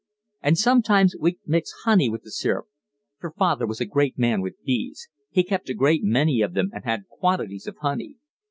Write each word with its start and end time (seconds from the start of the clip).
And 0.41 0.57
sometimes 0.57 1.15
we'd 1.19 1.37
mix 1.45 1.71
honey 1.85 2.09
with 2.09 2.23
the 2.23 2.31
syrup; 2.31 2.65
for 3.19 3.29
father 3.37 3.67
was 3.67 3.79
a 3.79 3.85
great 3.85 4.17
man 4.17 4.41
with 4.41 4.63
bees; 4.63 5.07
he 5.29 5.43
kept 5.43 5.69
a 5.69 5.75
great 5.75 6.03
many 6.03 6.41
of 6.41 6.55
them 6.55 6.71
and 6.73 6.83
had 6.83 7.07
quantities 7.07 7.67
of 7.67 7.77
honey. 7.81 8.17